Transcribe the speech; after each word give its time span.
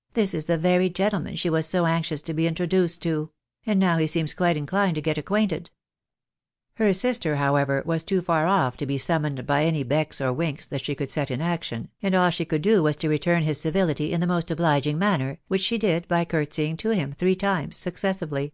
"This 0.12 0.34
is 0.34 0.44
the 0.44 0.58
very 0.58 0.90
gentleman 0.90 1.34
she 1.34 1.48
was 1.48 1.66
so 1.66 1.86
anxious 1.86 2.20
to 2.20 2.34
be 2.34 2.46
introduced 2.46 3.00
to— 3.04 3.30
and 3.64 3.80
now 3.80 3.96
he 3.96 4.06
seems 4.06 4.34
quite 4.34 4.54
inclined 4.54 4.96
to 4.96 5.00
get 5.00 5.16
acquainted!" 5.16 5.70
Her 6.74 6.92
sister, 6.92 7.36
however, 7.36 7.82
was 7.86 8.04
too 8.04 8.20
far 8.20 8.46
off 8.46 8.76
to 8.76 8.84
be 8.86 8.98
summoned 8.98 9.46
by 9.46 9.64
any 9.64 9.82
becks 9.84 10.20
or 10.20 10.30
winks 10.30 10.66
that 10.66 10.84
she 10.84 10.94
could 10.94 11.08
set 11.08 11.30
in 11.30 11.40
action, 11.40 11.88
and 12.02 12.14
all 12.14 12.28
she 12.28 12.44
could 12.44 12.60
do 12.60 12.82
was 12.82 12.98
to 12.98 13.08
return 13.08 13.44
his 13.44 13.62
civility 13.62 14.12
in 14.12 14.20
the 14.20 14.26
most 14.26 14.50
obliging 14.50 14.98
manner, 14.98 15.38
which 15.48 15.62
she 15.62 15.78
did 15.78 16.06
by 16.06 16.22
courtseying 16.26 16.76
to 16.76 16.90
him 16.90 17.12
three 17.14 17.34
times 17.34 17.78
successively. 17.78 18.52